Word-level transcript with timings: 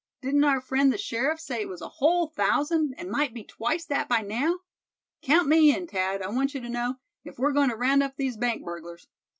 Didn't 0.23 0.45
our 0.45 0.61
friend 0.61 0.91
the 0.91 0.97
sheriff 0.97 1.39
say 1.39 1.61
it 1.61 1.69
was 1.69 1.79
a 1.83 1.87
whole 1.87 2.25
thousand, 2.29 2.95
and 2.97 3.11
might 3.11 3.35
be 3.35 3.43
twice 3.43 3.85
that 3.85 4.09
by 4.09 4.23
now? 4.23 4.61
Count 5.21 5.47
me 5.47 5.71
in, 5.75 5.85
Thad, 5.85 6.23
I 6.23 6.29
want 6.29 6.55
you 6.55 6.61
to 6.61 6.69
know, 6.69 6.95
if 7.23 7.37
we're 7.37 7.53
going 7.53 7.69
to 7.69 7.75
round 7.75 8.01
up 8.01 8.15
these 8.17 8.35
bank 8.35 8.65
burglars. 8.65 9.07